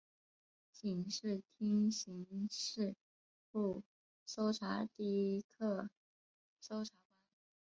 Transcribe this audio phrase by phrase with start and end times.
[0.73, 2.95] 警视厅刑事
[3.51, 3.83] 部
[4.25, 5.05] 搜查第
[5.37, 5.91] 一课
[6.59, 7.25] 搜查官。